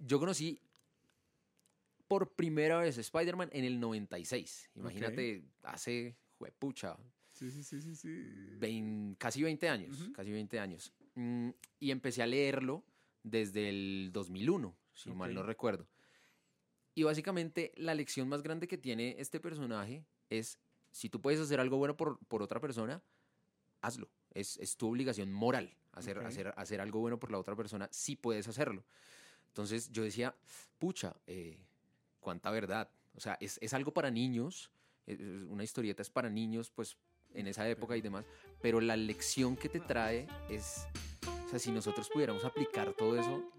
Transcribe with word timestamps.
yo 0.00 0.18
conocí 0.18 0.60
por 2.08 2.32
primera 2.34 2.78
vez 2.78 2.98
Spider-Man 2.98 3.50
en 3.52 3.64
el 3.64 3.78
96. 3.78 4.70
Imagínate, 4.74 5.44
hace, 5.62 6.16
juepucha, 6.38 6.96
Sí, 7.32 7.50
sí, 7.50 7.62
sí, 7.62 7.80
sí. 7.80 7.94
sí. 7.94 8.08
vein- 8.58 9.14
casi 9.18 9.42
20 9.42 9.68
años, 9.68 10.10
casi 10.14 10.30
20 10.30 10.58
años. 10.60 10.92
Mm, 11.14 11.50
y 11.78 11.90
empecé 11.90 12.22
a 12.22 12.26
leerlo 12.26 12.84
desde 13.22 13.68
el 13.68 14.10
2001, 14.12 14.76
si 14.92 15.10
mal 15.10 15.30
Ok. 15.30 15.34
no 15.36 15.42
recuerdo. 15.42 15.86
Y 16.94 17.04
básicamente 17.04 17.72
la 17.76 17.94
lección 17.94 18.28
más 18.28 18.42
grande 18.42 18.66
que 18.66 18.76
tiene 18.76 19.14
este 19.18 19.40
personaje 19.40 20.04
es, 20.28 20.58
si 20.90 21.08
tú 21.08 21.20
puedes 21.22 21.40
hacer 21.40 21.60
algo 21.60 21.78
bueno 21.78 21.96
por, 21.96 22.18
por 22.26 22.42
otra 22.42 22.60
persona, 22.60 23.02
hazlo. 23.80 24.10
Es, 24.32 24.58
es 24.58 24.76
tu 24.76 24.88
obligación 24.88 25.32
moral 25.32 25.76
hacer, 25.92 26.18
hacer, 26.18 26.52
hacer 26.56 26.80
algo 26.80 27.00
bueno 27.00 27.18
por 27.18 27.30
la 27.30 27.38
otra 27.38 27.56
persona, 27.56 27.88
si 27.92 28.16
puedes 28.16 28.48
hacerlo. 28.48 28.84
Entonces 29.50 29.90
yo 29.90 30.02
decía, 30.04 30.34
pucha, 30.78 31.14
eh, 31.26 31.58
cuánta 32.20 32.50
verdad. 32.50 32.88
O 33.14 33.20
sea, 33.20 33.36
es, 33.40 33.58
es 33.60 33.74
algo 33.74 33.92
para 33.92 34.10
niños, 34.10 34.70
es- 35.06 35.20
una 35.20 35.64
historieta 35.64 36.02
es 36.02 36.10
para 36.10 36.30
niños, 36.30 36.70
pues 36.70 36.96
en 37.34 37.46
esa 37.46 37.68
época 37.68 37.96
y 37.96 38.00
demás, 38.00 38.24
pero 38.60 38.80
la 38.80 38.96
lección 38.96 39.56
que 39.56 39.68
te 39.68 39.80
trae 39.80 40.26
es, 40.48 40.86
o 41.46 41.48
sea, 41.50 41.58
si 41.58 41.70
nosotros 41.70 42.08
pudiéramos 42.12 42.44
aplicar 42.44 42.92
todo 42.94 43.18
eso, 43.18 43.52